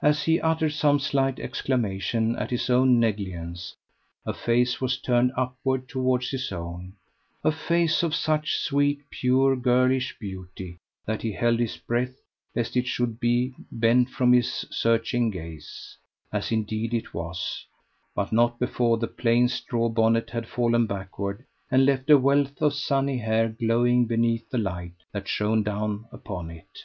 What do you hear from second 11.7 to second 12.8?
breath lest